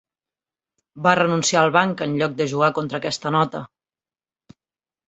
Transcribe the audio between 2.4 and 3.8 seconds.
de jugar contra aquesta nota.